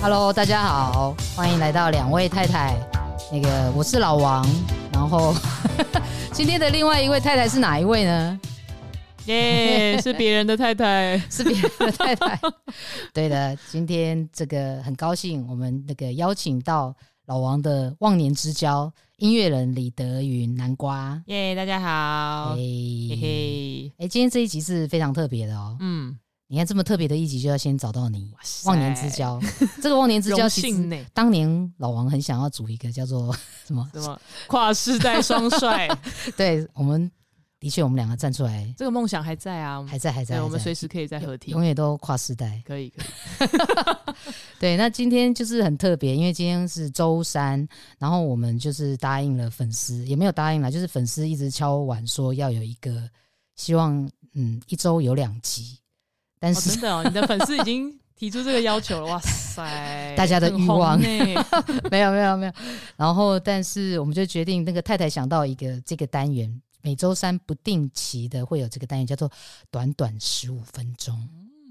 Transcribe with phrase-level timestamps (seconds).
[0.00, 2.76] Hello，大家好，欢迎来到两位太太。
[3.32, 4.46] 那个我是老王，
[4.92, 5.34] 然后
[6.32, 8.40] 今天的另外一位太太是哪一位呢？
[9.26, 12.40] 耶、 是别人的太太，是别人的太太。
[13.12, 16.94] 对的，今天这个很高兴，我们那个邀请到
[17.26, 21.20] 老王的忘年之交音乐人李德云南瓜。
[21.26, 25.76] 耶，大家好，嘿嘿，哎，今天这一集是非常特别的哦。
[25.80, 26.16] 嗯。
[26.50, 28.32] 你看这么特别的一集，就要先找到你
[28.64, 29.38] 忘年之交。
[29.82, 33.36] 这个忘年之交， 其实当年老王很想要组一个叫做
[33.68, 33.86] 什么？
[33.92, 34.18] 什么？
[34.46, 35.86] 跨世代双帅。
[36.38, 37.10] 对，我们
[37.60, 43.02] 的确，我们两个站出来，这个梦想还在啊，还在，还在，我们随时可以再合体，永远都跨世代，可以，可
[43.44, 43.48] 以。
[44.58, 53.06] 对，那今天就是很特别，因为今天是周三，然后我们就是答应了粉丝，也没有答应啦，就是粉丝一直敲碗说要有一个，
[53.54, 55.78] 希望嗯一周有两集。
[56.38, 60.14] 但是、哦、真的哦，你的粉丝已经提出这个要求了，哇塞！
[60.16, 60.98] 大家的欲望
[61.90, 62.52] 没有没有没有。
[62.96, 69.30] 然后，但是我们就决定，那个太太想到一个这个单元，每周三不定期的会有这个单元，叫做
[69.70, 71.16] “短短十五分钟”。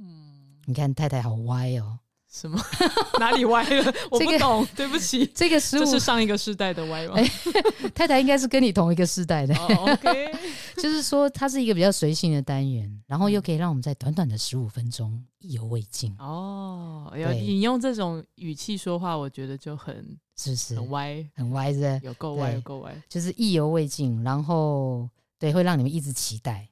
[0.02, 2.00] 嗯，你看太太好歪哦。
[2.30, 2.60] 什么？
[3.20, 3.94] 哪里歪了？
[4.12, 5.26] 我不懂，这个、对不起。
[5.34, 7.16] 这个15，这是上一个世代的歪吗？
[7.16, 7.32] 欸、
[7.96, 9.56] 太太应该是跟你同一个世代的。
[9.56, 10.32] Oh, OK，
[10.76, 16.16] 就是说它是一个比较随性的单元，然后又可以让我们在短短的十五分钟意犹未尽。
[16.20, 19.96] 哦，要引用这种语气说话，我觉得就很
[20.38, 22.02] 是不是很歪，很歪是，是？
[22.04, 26.68] 有够歪，有够歪，就是意犹未尽，然后对，会让你们一直期待。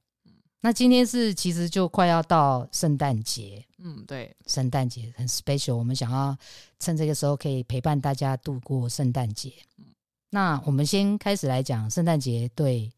[0.66, 6.36] 那今天是其实就快要到圣诞节，嗯，对，圣诞节很 special，我们想要
[6.80, 9.54] 趁这个时候可以陪伴大家度过圣诞节。
[9.78, 9.86] 嗯，
[10.32, 12.92] 那我们先开始来讲圣诞节对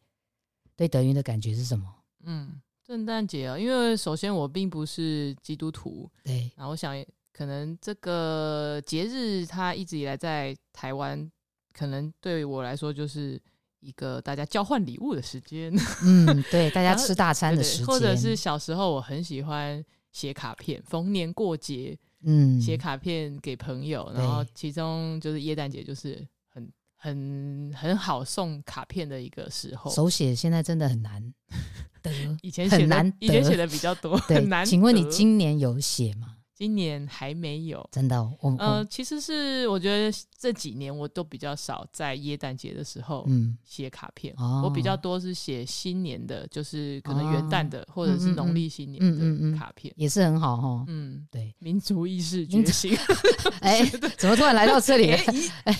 [0.78, 1.94] 对德云的感觉是什么？
[2.24, 6.96] 嗯，圣诞节啊，因为首先我并不是基督徒，对，然后我想
[7.34, 11.30] 可能这个节日它一直以来在台湾，
[11.74, 13.38] 可能对我来说就是。
[13.80, 15.72] 一个大家交换礼物的时间，
[16.04, 29.92] 嗯，对，大家吃大餐的时间，或者是小时候我很喜欢写卡片，逢年过节，嗯，写卡片给朋友，然后其中就是耶诞节，就是很很很好送卡片的一个时候。
[29.92, 31.34] 手写现在真的很难
[32.02, 32.12] 得，
[32.42, 34.66] 以前写的很难，以前写的比较多， 对，很难。
[34.66, 36.37] 请问你今年有写吗？
[36.58, 38.20] 今年还没有，真的。
[38.42, 44.34] 我呃，其实是我觉得这几年我都比较少在耶诞节的时候，嗯，写卡片。
[44.38, 44.64] 哦。
[44.66, 50.84] 我比较多是写新年的，就是可能元旦的，或者是农历新年的卡片，也是很好哈。
[50.88, 52.98] 嗯，对，民族意识觉醒。
[53.62, 53.86] 哎，
[54.18, 55.12] 怎么突然来到这里？
[55.12, 55.76] 哎，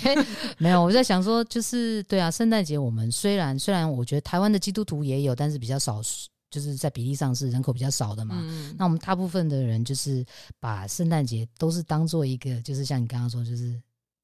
[0.60, 6.04] 没有，我在想说，就是对啊，圣诞节我们虽然虽然我觉得台湾的基督徒也有，但是比较少。
[6.50, 10.26] 就是在比例上是人口比较少的嘛，嗯、那我们大部分的人就是
[10.60, 13.78] 把圣诞节都是当做一个，就是像你刚刚说，就是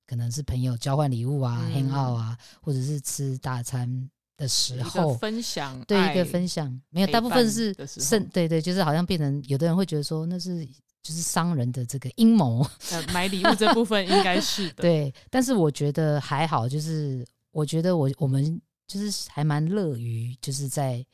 [0.07, 10.65] 可能是朋友交换礼物啊、嗯、hang out 啊，或者是吃大餐的时候分享，对一个分享，没有大部分是圣，对对，就是好像变成有的人会觉得说那是
[11.01, 12.65] 就是商人的这个阴谋，
[13.13, 21.05] 买礼物这部分应该是的， 对，但是我觉得还好，就是我觉得我我们就是还蛮乐于就是在。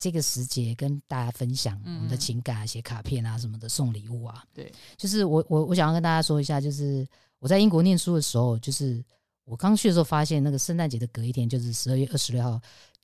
[0.00, 4.42] 这个时节跟大家分享我们的情感啊，写卡片啊什么的，送礼物啊。
[4.54, 7.06] 对，就是我我我想要跟大家说一下，就是
[7.38, 9.04] 我在英国念书的时候，就是
[9.44, 12.58] 我刚去的时候发现，那个圣诞节的隔一天，就是十二月二十六号，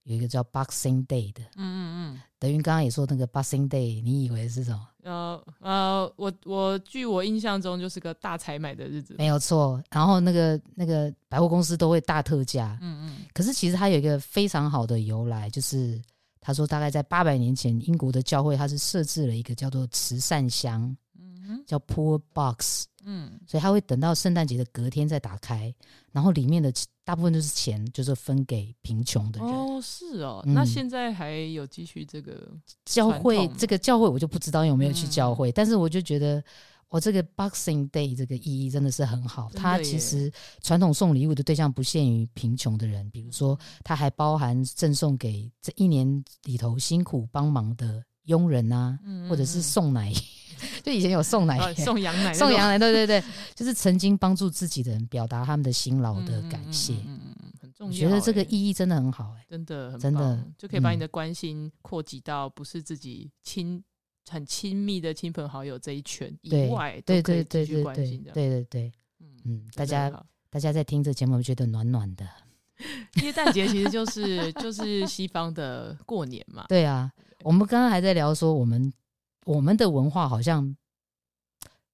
[0.05, 1.43] 有一个叫 Boxing Day 的。
[1.57, 1.81] 嗯嗯
[2.17, 2.21] 嗯。
[2.39, 4.89] 德云刚刚也说那个 Boxing Day，你以为是什么？
[5.03, 9.15] 呃呃，我我据我印象中就是个大采买的日子。
[9.19, 9.83] 没有错。
[9.91, 12.79] 然后那个那个百货公司都会大特价。
[12.81, 13.27] 嗯嗯。
[13.35, 16.01] 可是其实它有一个非常好的由来，就是。
[16.47, 25.75] 他说，大概在八百年前，英国的教会他是设置了一个叫做慈善箱，嗯，叫 Poor Box，嗯，所以他会等到圣诞节的隔天再打开，
[26.13, 26.73] 然后里面的
[27.05, 29.49] 大部分都是钱，就是分给贫穷的人。
[29.49, 32.49] 哦，是哦，嗯，那现在还有继续这个
[32.85, 33.49] 教会？
[33.59, 36.41] 这个教会我就不知道有没有去教会，嗯，但是我就觉得。
[36.97, 39.51] 我、哦、这个 Boxing Day 这个意义真的是很好。
[39.55, 40.33] 它其实
[40.63, 50.11] 传统送礼物的对象不限于贫穷的人，比如说，它还包含赠送给这一年里头辛苦帮忙的佣人啊，嗯嗯嗯，或者是送奶，
[50.83, 53.23] 就以前有送奶、送羊奶、送羊奶， 对对对，
[53.55, 56.95] 就是曾经帮助自己的人，表达他们的辛劳的感谢。
[56.95, 57.93] 嗯嗯嗯，很重要。
[57.93, 63.85] 我觉得这个意义真的很好，哎，真的很真的就可以把你的关心扩及到不是自己亲。
[64.29, 70.11] 很亲密的亲朋好友这一圈以外，对对对对对对对对，嗯嗯，大家
[70.51, 72.29] 大家在听这节目，觉得暖暖的。
[73.23, 76.67] 耶诞节其实就是就是西方的过年嘛。
[76.69, 77.11] 对啊，
[77.45, 78.93] 我们刚刚还在聊说，我们
[79.45, 80.77] 我们的文化好像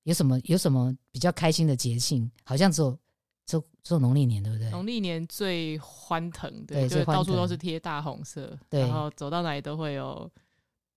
[0.05, 2.31] 有什么有什么比较开心的节庆？
[2.44, 2.99] 好像只有
[3.44, 4.70] 只有只有农历年，对不对？
[4.70, 10.31] 农历年最欢腾的，对，就到处都是贴大红色，对，然后走到哪里都会有。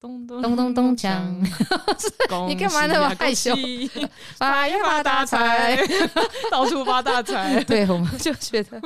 [0.05, 1.19] 咚咚咚咚锵！
[2.47, 3.51] 你干嘛那么害羞？
[4.37, 5.77] 发呀发大财，
[6.51, 7.63] 到处发大财。
[7.63, 8.79] 对，我们就觉得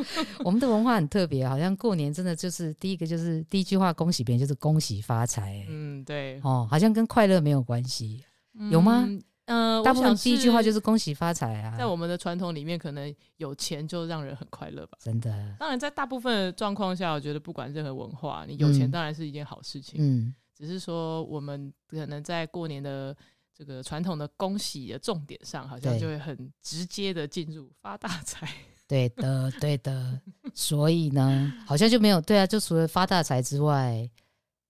[0.44, 5.66] 我们的文化很特别，好像过年真的就是第一个就是第一句话恭喜别人就是恭喜发财。
[5.70, 6.40] 嗯，对。
[6.44, 8.24] 哦，好像跟快乐没有关系，
[8.72, 9.08] 有吗？
[9.52, 11.76] 嗯，大部分第一句话就是恭喜发财啊。
[11.76, 14.98] 在我们的传统里面，可能有钱就让人很快乐吧。
[15.04, 15.32] 真的。
[15.58, 19.96] 当然，在大部分的状况下，我觉得不管任何文化，你有钱当然是一件好事情。
[19.98, 20.36] 嗯。
[20.60, 23.16] 只是说，我们可能在过年的
[23.58, 28.46] 这个传统的恭喜的重点上，好像就会很直接的进入发大财。
[28.86, 30.20] 对的，对的。
[30.54, 34.10] 所以呢，好像就没有对啊，就除了发大财之外，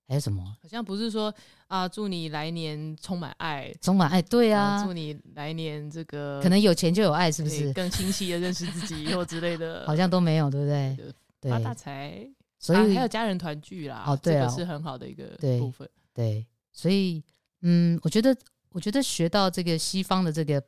[0.08, 0.44] 还有什么？
[0.62, 1.34] 好像不是说
[1.68, 4.22] 啊，祝你来年充满爱，充满爱。
[4.22, 7.74] 对啊，啊，祝你来年这个可能有钱就有爱，是不是？
[7.74, 10.98] 更清晰的认识自己，或之类的， 好像都没有，对不对？
[11.42, 12.30] 对，发大财。
[12.60, 15.26] 所以、啊、还有家人团聚啦，哦，对啊，这个是很好的一个
[15.58, 15.90] 部分。
[16.14, 17.24] 对，对，所以
[17.62, 18.36] 嗯，我觉得
[18.70, 20.62] 我觉得学到这个西方的这个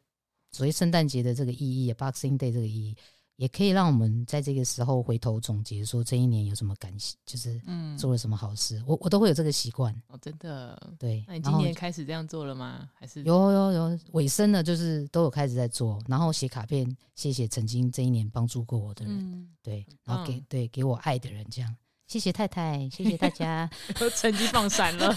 [0.51, 2.95] 所谓圣诞节的这个意义，Boxing Day 这个意义，
[3.41, 8.77] 也可以让我们在这个时候回头总结，说这一年有什么感谢，就是嗯，做了什么好事。
[8.77, 10.79] 嗯、我我都会有这个习惯哦，真的。
[10.99, 12.87] 对，那你今年开始这样做了吗？
[12.93, 21.75] 还是有有有尾声了，就是都有开始在做，然后写卡片，谢谢曾经这一年帮助过我的人，嗯、对，然后给、嗯、对给我爱的人这样。
[22.05, 23.67] 谢谢太太，谢谢大家，
[23.97, 25.15] 都成绩放闪了。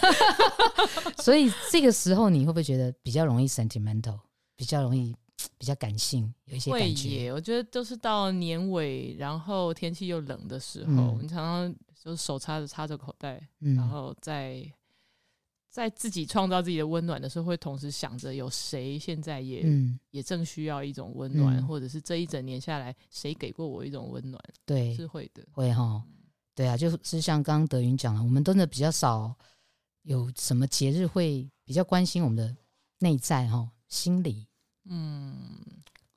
[1.19, 4.19] 所以这个时候你会不会觉得比较容易 sentimental，
[4.56, 5.15] 比较容易
[5.59, 7.33] 比较感性，有一些感觉？
[7.33, 14.65] 我觉得都是到年尾，然后天气又冷的时候，嗯、你常常就手插着插着口袋，嗯、然后在
[15.69, 24.41] 在自己创造自己的温暖的时候，会同时想着有谁现在也、嗯、也正需要一种温暖，嗯、或者是这一整年下来谁给过我一种温暖？
[24.65, 26.03] 对，是会的，会哈。
[26.55, 29.35] 对啊，就是像刚刚德云讲了，我们真的比较少
[30.03, 32.57] 有什么节日会比较关心我们的
[33.01, 34.47] 内在哈、心理。
[34.87, 35.59] 嗯，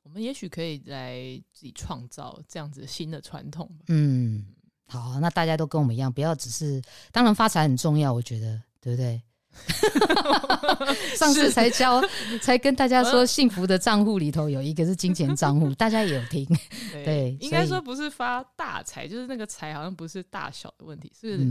[0.02, 1.20] 我们也许可以来
[1.52, 3.70] 自己创造这样子新的传统。
[3.88, 4.46] 嗯，
[4.86, 6.82] 好，那大家都跟我们一样，不要只是，
[7.12, 9.22] 当然发财很重要，我觉得，对不对？
[11.16, 12.00] 上次才教，
[12.40, 16.46] 才跟大家说，幸福的账户里头有一个是金钱账户， 大家也有听。
[16.92, 21.44] 对，对应该说不是发大财，就是那个财好像不是大小的问题，是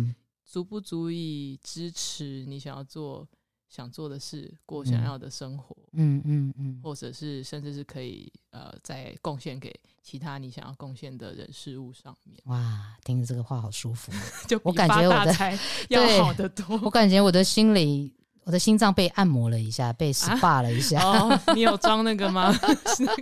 [0.46, 3.28] 足不足以支持你想要做
[3.69, 5.75] 想做的事，过想要的生活。
[5.94, 12.40] 嗯嗯嗯，或者是甚至是可以呃，再贡献给其他你想要贡献的人事物上面。
[12.46, 14.12] 哇，听着这个话好舒服，
[14.48, 15.34] 就我感觉我的
[15.90, 16.80] 要好得多。
[16.84, 21.02] 我感觉我的心里，我的心脏被按摩了一下，被 SPA 了一下。
[21.02, 22.54] 啊哦、你有装那个吗？
[23.00, 23.16] 那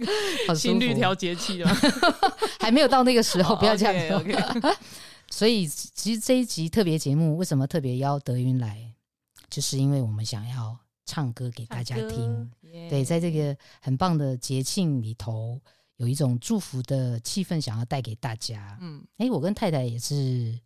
[0.47, 1.71] 个心率调节器吗？
[2.59, 4.23] 还没有到那个时候，不要这样说。
[4.23, 4.75] Okay, okay
[5.31, 8.91] 所以，其实这一集特别节目为什么特别邀德云来？
[9.55, 12.51] 就是因为我们想要唱歌给大家听，
[12.89, 15.57] 对，在这个很棒的节庆里头，
[15.95, 18.77] 有一种祝福的气氛，想要带给大家。
[18.81, 20.59] 嗯，哎，我跟太太也是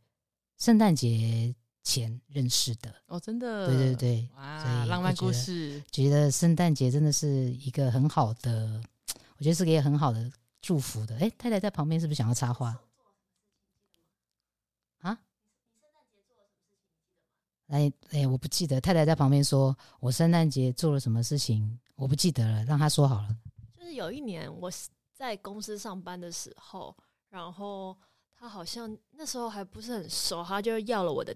[0.57, 1.53] 圣诞节
[1.83, 8.81] 前认识的哦，真的，对对对，哇，浪漫故事，觉得圣诞节真的是一个很好的，
[9.37, 10.31] 我觉得是个很好的
[10.63, 11.15] 祝福的。
[11.17, 12.75] 哎，太太在旁边是不是想要插话？
[17.69, 18.81] 哎哎，我不记得。
[18.81, 21.79] 太太在旁边说：“我圣诞节做了什么事情？
[21.95, 23.29] 我不记得了，让她说好了。”
[23.77, 24.71] 就是有一年我
[25.13, 26.95] 在公司上班的时候，
[27.29, 27.95] 然后
[28.35, 31.35] 他好像那时候还不是很熟，他就要了我的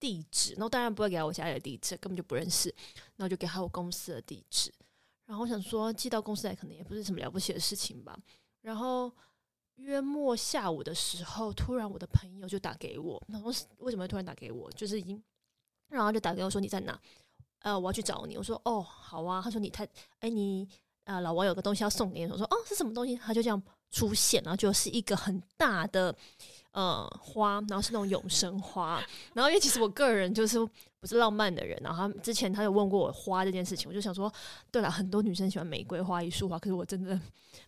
[0.00, 0.54] 地址。
[0.54, 2.74] 然后当然不会给他我家里的地址，根本就不认识。
[3.16, 4.72] 然后就给他我公司的地址。
[5.26, 8.18] 然后我想说寄到公司来，可能也不是什么了不起的事情吧。
[8.62, 9.12] 然后
[9.74, 13.22] 约末下午的时候，突然我的朋友就打给我。
[13.28, 14.70] 然后为什么会突然打给我？
[14.72, 15.22] 就是已经。
[15.88, 16.98] 然后就打给我说，你在哪？
[17.60, 18.36] 呃，我要去找你。
[18.36, 19.40] 我说哦，好啊。
[19.42, 19.88] 他说你太
[20.20, 20.68] 哎，你
[21.04, 22.30] 呃老王有个东西要送给你。
[22.30, 23.16] 我说哦，是什么东西？
[23.16, 23.62] 他就这样
[23.94, 26.12] 出现，然后就是一个很大的
[26.72, 29.00] 呃花，然后是那种永生花。
[29.32, 30.58] 然后因为其实我个人就是
[30.98, 34.32] 不是浪漫的人，然后他之前他有问过我花这件事情，我就想说，
[34.72, 37.16] 对了，很多女生喜欢玫瑰花、一束花，可是我真的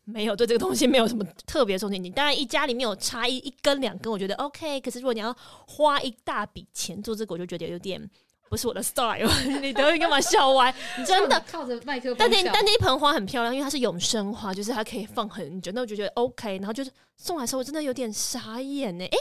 [0.02, 1.98] 没有对这个东西没有什么特别憧憬。
[1.98, 4.80] 你当然一家里面有插一一根两根，我觉得 OK。
[4.80, 5.32] 可是如果你要
[5.68, 8.10] 花一大笔钱做这个，我就觉得有点。
[8.48, 9.28] 不是我的 style，
[9.60, 10.72] 你等会干嘛笑歪？
[11.04, 15.72] 真的靠着麦克风，但那但那一盆花很漂亮，因为它是永生花，就是它可以放很久。
[15.72, 19.04] 那我就觉得 OK，然后就是送来的时候，我真的有点傻眼呢。
[19.04, 19.18] 哎、欸，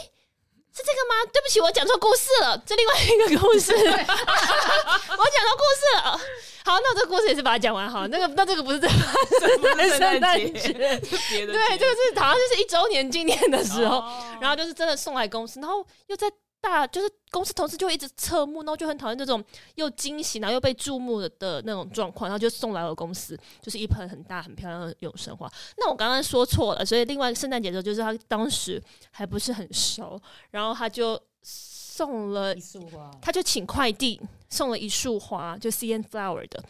[0.72, 1.30] 是这个吗？
[1.32, 6.20] 对不起，我讲错故事了，这另外一个故事， 我讲错故事了。
[6.64, 8.06] 好，那那这个故事也是把它讲完好。
[8.08, 14.04] 那个，那这个不是在圣诞节，对，这个是好像就是一周年纪念的时候，
[14.40, 16.30] 然后就是真的送来公司，然后又在。
[16.60, 19.42] 大就是公司同事就会一直侧目，然后就很讨厌这种
[19.76, 25.50] 又惊喜然后又被注目的的那种状况，然后就送来了公司，就是一盆很大很漂亮的永生花。
[25.76, 30.20] 那我刚刚说错了，所以另外圣诞节的时候，就是他当时还不是很熟，
[30.50, 36.64] 然后他就送了一束花，他就请快递送了一束花，就 C N Flower 的。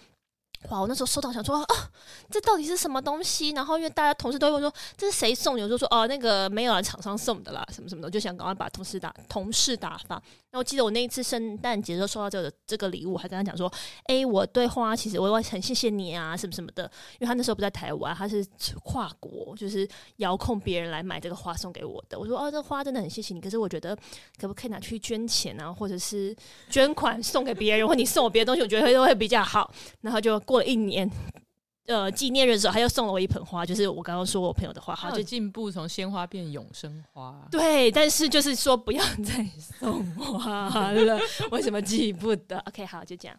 [0.70, 0.80] 哇！
[0.80, 1.90] 我那时候收到，想说啊，
[2.30, 3.50] 这到底是什么东西？
[3.50, 5.58] 然后因为大家同事都会问说，这是谁送？
[5.58, 10.16] 有时候说哦，那个没有啊，厂商送的啦，什么什么的，就想赶快把同事打同事打发。
[10.50, 13.70] 然后我记得我那一次圣诞节的时候收到这个这个礼物，还跟他讲说，
[14.04, 16.84] 哎，我对花其实我很谢谢你啊，什么什么的。
[17.18, 18.44] 因为他那时候不在台湾，他是
[18.82, 19.86] 跨国，就是
[20.16, 22.18] 遥控别人来买这个花送给我的。
[22.18, 23.96] 我说哦，这花真的很谢谢你，可是我觉得
[24.40, 26.34] 可不可以拿去捐钱啊，或者是
[26.70, 29.70] 捐款送给别人，或你送我别的东西，我觉得会会比较好。
[30.00, 30.60] 然后就过。
[30.60, 31.10] 了一年，
[31.86, 37.46] 呃，纪念日的时候，他又送了我一盆花，就是我刚刚说我朋友的花，他就进步从鲜花变永生花。
[37.50, 39.46] 对，但是就是说不要再
[39.78, 42.58] 送花了，为什么记不得？
[42.66, 43.36] OK，好，就这样。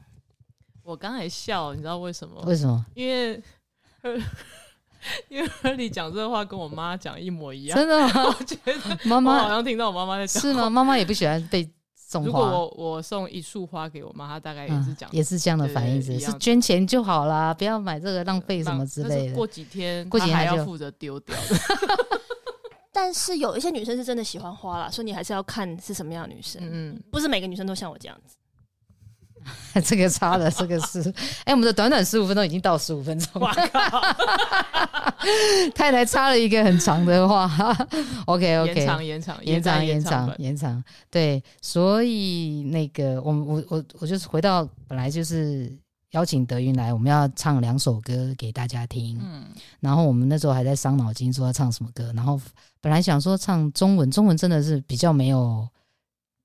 [0.84, 2.42] 我刚才笑，你知道为什么？
[2.46, 2.86] 为什么？
[2.94, 3.42] 因为
[5.28, 7.78] 因为和你讲这个话跟我妈讲一模一样。
[7.78, 8.24] 真的吗？
[8.40, 8.74] 我觉得
[9.04, 10.70] 妈妈好像听到我妈妈在讲，是吗？
[10.70, 11.70] 妈妈也不喜欢被。
[12.24, 19.36] 如果我我送一束花给我妈，她大概也是讲、嗯，也是这样的反应，是捐钱就好啦，不要买这个浪费什么之类的。
[19.36, 21.56] 过几天，过几天还要负责丢掉的。
[22.94, 26.62] 但是有一些女生是真的喜欢花啦，所以你还是要看是什么样的女生。
[26.64, 28.37] 嗯，不是每个女生都像我这样子。
[29.84, 31.02] 这个差的，这个是
[31.46, 33.42] 哎、欸，我们的短短十五分钟已经到十五分钟。
[33.42, 34.02] 哇靠！
[35.76, 37.48] 太太插了一个很长的话。
[38.26, 40.84] OK OK，延长延长延长延长延长。
[41.10, 45.72] 对，所以那个我我我我就是回到本来就是
[46.12, 49.20] 邀请德云来，我们要唱两首歌给大家听。
[49.22, 49.46] 嗯，
[49.80, 52.40] 然后我们那时候还在伤脑筋说要唱什么歌，然后
[52.82, 55.68] 本来想说唱中文，中文真的是比较没有。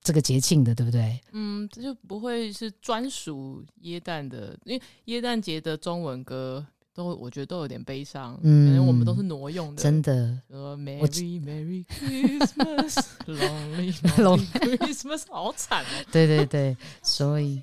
[0.02, 1.20] 这个节庆的，对不对？
[1.30, 10.36] 嗯，这就不会是专属耶诞的，因为耶诞节的中文歌都我觉得都有点悲伤，嗯，可能我们都是挪用的，真的。
[10.50, 16.04] 说 Merry Merry Christmas，Lonely Lonely Christmas，好惨哦。
[16.10, 17.62] 对对对，所以，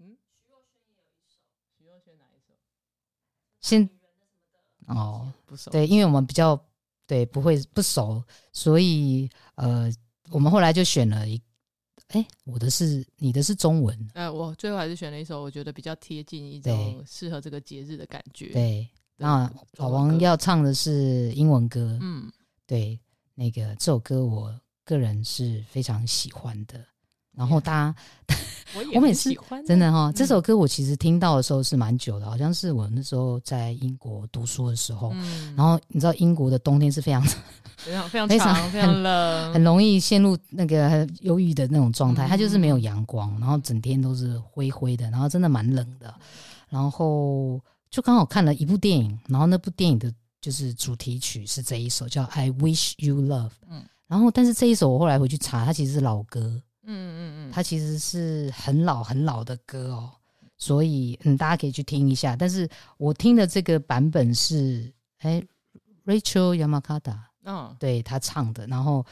[0.00, 0.16] 嗯，
[1.78, 2.54] 徐若瑄哪一首？
[3.60, 3.88] 先
[4.86, 5.70] 哦，不熟。
[5.70, 6.60] 对，因为我们比较
[7.06, 9.88] 对不会不熟，所以呃。
[10.30, 11.40] 我们后来就选了一，
[12.08, 18.52] 哎，我的是你的是中文，呃，我最后还是选了一首我觉得比较贴近一种适合这个节日的感觉。
[18.52, 22.30] 对，那老王要唱的是英文歌，嗯，
[22.66, 22.98] 对，
[23.34, 26.84] 那个这首歌我个人是非常喜欢的。
[27.32, 27.96] 然后大家，
[28.74, 35.10] 我也很喜欢，真的哈、这首歌我其实听到的时候是蛮久的，好像是我那时候在英国读书的时候。
[35.14, 37.22] 嗯、然后你知道英国的冬天是非常
[37.76, 42.26] 非常非常长，非常冷，很容易陷入那个很忧郁的那种状态。
[42.26, 46.14] 嗯、它就是没有阳光，然后整天都是灰灰的，然后真的蛮冷的。
[46.68, 47.60] 然后
[47.90, 53.48] 就刚好看了一部电影，然后那部电影的就是主题曲是这一首叫《I Wish You Love》。
[53.68, 56.62] 嗯，然后但是这一首我后来回去查，它其实是老歌。
[56.92, 60.12] 嗯嗯嗯，它其实是很老很老的歌哦，
[60.56, 62.34] 所以嗯，大家可以去听一下。
[62.34, 62.68] 但是
[62.98, 65.42] 我听的这个版本是哎
[66.04, 68.66] ，Rachel Yamakata，嗯，对他唱的。
[68.66, 69.04] 然后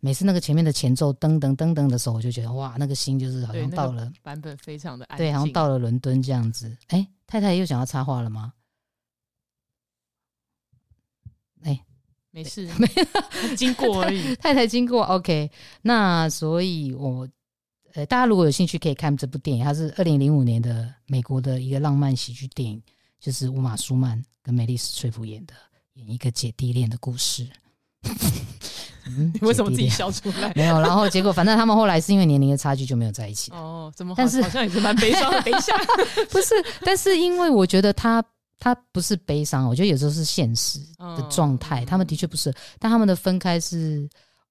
[0.00, 6.76] 每次那个前面的前奏噔噔噔噔的时候，我就觉得哇，那个心就是好像到了、那个、版本非常的安，对，好像到了伦敦这样子。
[6.88, 8.52] 哎，太太又想要插话了吗？
[11.62, 11.82] 哎。
[12.36, 12.86] 没事，没
[13.56, 14.34] 经过而已。
[14.36, 15.50] 太太经过，OK。
[15.80, 17.28] 那所以我，我
[17.94, 19.64] 呃，大家如果有兴趣，可以看这部电影。
[19.64, 22.82] 它是二零零五年的美国的一个浪漫喜剧电影，
[23.18, 25.54] 就是乌玛·舒曼跟梅丽史翠普演的，
[25.94, 27.48] 演一个姐弟恋的故事。
[29.06, 30.52] 嗯，你为什么自己笑出来？
[30.54, 33.50] 没有，然后结果反正他们后来是因为年龄的差距就没有在一起。
[33.52, 34.12] 哦，怎么？
[34.14, 35.40] 但是好像也是蛮悲伤的。
[35.40, 35.72] 等一下，
[36.28, 38.22] 不是，但是因为我觉得他。
[38.58, 41.84] 他不是悲伤，我觉得有时候是现实的状态。
[41.84, 44.08] 嗯、他们的确不是，但他们的分开是，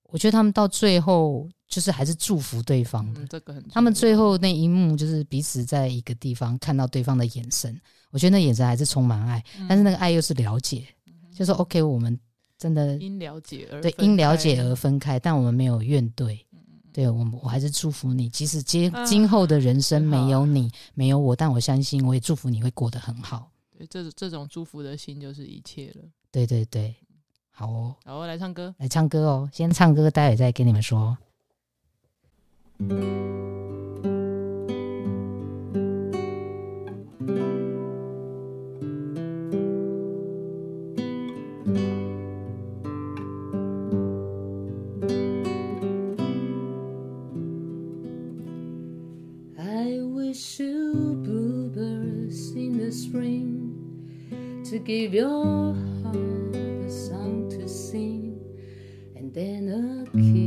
[0.09, 3.21] 我觉得他们到最后就是还是祝福对方的。
[3.21, 7.79] 嗯、这个很，他们最后那一幕就是彼此在一个地方看到对方的眼神，
[8.11, 12.17] 我觉得那眼神还是充满爱，嗯、但是那个爱又是了解，嗯、就是说 OK，我们
[12.57, 16.37] 真的因了解而对因了解而分开，但我们没有怨怼。
[16.93, 23.51] 对我，我还是祝福你，即使今今后的人生没有你，没有我，但我相信，我也祝福你会过得很好。
[23.77, 26.03] 对，这这种祝福的心就是一切了。
[26.31, 26.95] 对对对，
[27.51, 31.17] 好哦，好哦，来唱歌，来唱歌哦，先唱歌，待会再跟你们说。
[49.57, 53.54] I wish you bluebirds in the spring.
[54.75, 58.37] To give your heart a song to sing,
[59.15, 60.44] and then a kiss.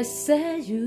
[0.00, 0.79] I said you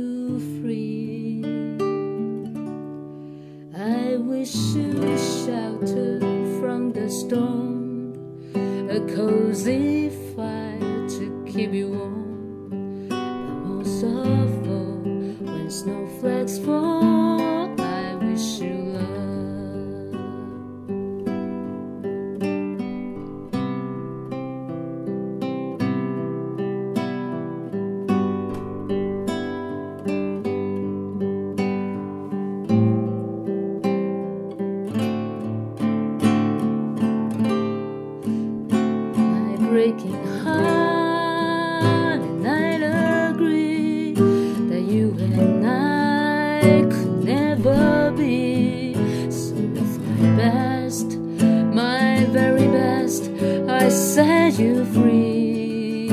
[39.83, 42.45] breaking heart, and
[42.85, 48.93] I agree that you and I could never be.
[49.29, 53.29] So with my best, my very best,
[53.67, 56.09] I set you free.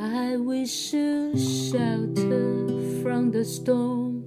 [0.00, 2.66] I wish you shelter
[3.02, 4.24] from the storm,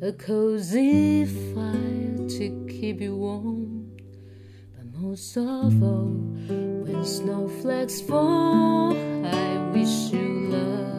[0.00, 3.65] a cozy fire to keep you warm.
[5.16, 6.10] All,
[6.84, 10.95] when snowflakes fall, I wish you love.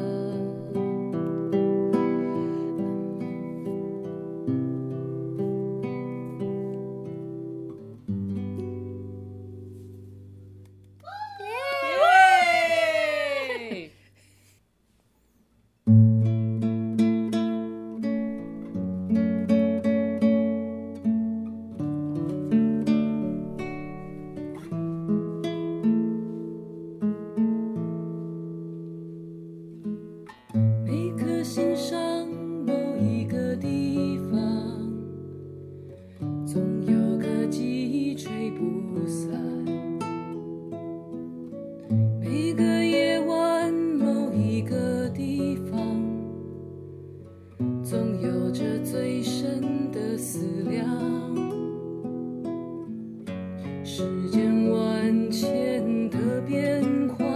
[53.97, 56.83] 世间万千的变
[57.17, 57.27] 幻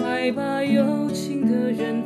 [0.00, 2.04] 爱把有情的人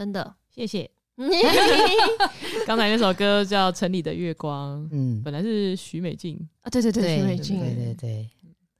[0.00, 0.90] 真的，谢谢。
[2.66, 7.94] 刚才那首歌叫《城里的月光》，嗯，本来是许美静啊，对对对，许美静，对对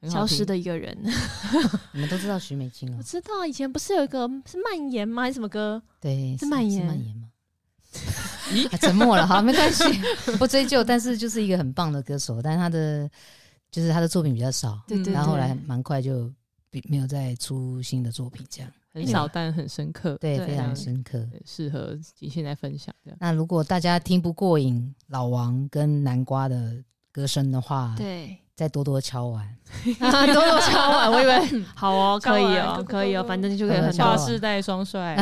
[0.00, 0.96] 对，消失的一个人。
[1.92, 2.94] 你们都知道许美静哦？
[2.96, 5.24] 我知道，以前不是有一个是蔓延吗？
[5.24, 5.83] 还是什么歌？
[6.00, 7.28] 对，是蔓延，蔓延吗？
[8.48, 9.85] 咦，沉默了，好，没关系，
[10.40, 10.83] 不追究。
[10.83, 13.06] 但是就是一个很棒的歌手，但是他的
[13.70, 16.33] 就是他的作品比较少，对对，然后后来蛮快就
[16.88, 18.72] 没有再出新的作品，这样。
[18.92, 22.94] 很少，但很深刻，对，非常深刻，适合你现在分享。
[23.18, 29.48] 那如果大家听不过瘾，老王跟南瓜的歌声的话，对，再多多敲碗，
[29.98, 31.10] 多多敲碗。
[31.10, 35.16] 我以为 好哦，可以哦，可以哦，反正就可以很跨世代双帅。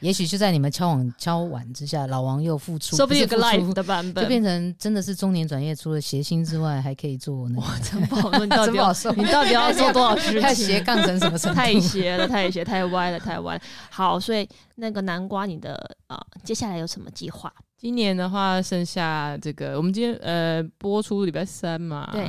[0.00, 10.42] 也许就在你们敲碗敲碗之下，老王又复出，说不定有个 live 的版本，就变成真的是中年转业，除了谐星之外，还可以做那哇，真不好说，你到底要你到底要做多少事情？
[10.42, 11.56] 太斜杠成什么程度？
[11.56, 13.60] 太斜了，太斜，太歪了，太歪了。
[13.88, 15.74] 好，所以那个南瓜，你的
[16.08, 17.50] 啊，接下来有什么计划？
[17.86, 22.28] 今年的话，剩下这个，我们今天呃播出礼拜三嘛，对，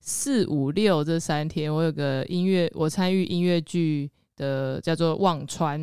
[0.00, 5.78] 四五六这三天，我有个音乐，我参与音乐剧的，叫做《忘川》，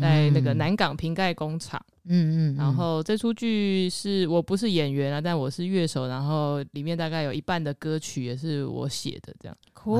[0.00, 9.96] 在那个南港瓶盖工厂，嗯嗯，然后这出剧是我不是演员啊，但我是乐手，然后里面大概有一半的歌曲也是我写的，这样，酷，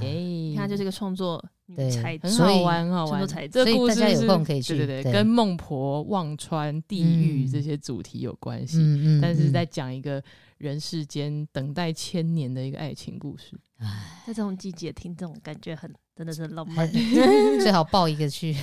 [0.00, 1.44] 哎，你看，就是个创作。
[1.76, 3.26] 对，很好玩，很好玩。
[3.50, 8.78] 这个故事是，对对对，跟孟婆、忘川、地狱这些主题有关系。
[8.78, 9.20] 嗯嗯。
[9.20, 10.22] 但是在讲一个
[10.56, 13.58] 人世间等待千年的一个爱情故事。
[13.78, 13.86] 哎，
[14.26, 16.90] 在这种季节听这种感觉很，真的是浪漫。
[17.60, 18.56] 最好抱一个去，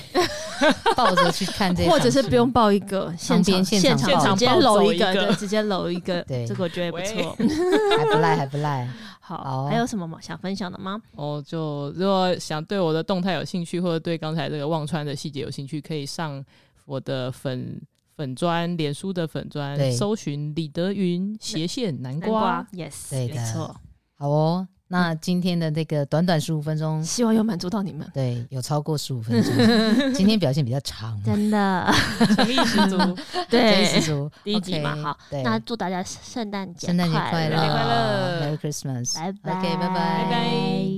[0.94, 6.20] 抱着去看这，或者是不用抱一个，现场现场直接搂一个，直接搂一个。
[6.24, 7.34] 对，这个我觉得不错，
[7.96, 8.86] 还不赖，还不赖。
[9.26, 10.20] 好，好还有什么吗？
[10.20, 11.02] 想分享的吗？
[11.16, 16.44] 哦，就如果想对我的动态有兴趣，或者对刚才这个忘川的细节有兴趣，可以上
[16.84, 17.82] 我的粉
[18.16, 22.28] 粉砖、脸书的粉砖，搜寻李德云斜线南瓜。
[22.28, 23.74] 南瓜 yes，对，没错。
[24.14, 24.68] 好哦。
[24.88, 28.08] 那今天的那个短短十五分钟，希望有满足到你们。
[28.14, 29.52] 对，有超过十五分钟。
[30.14, 31.92] 今天表现比较长，真的，
[32.36, 32.96] 诚意十足，
[33.50, 34.30] 对，诚意十足。
[34.44, 40.95] 第一集嘛，好，那祝大家圣诞节圣诞节快乐，快乐，Merry Christmas，拜拜，OK，拜拜，拜拜。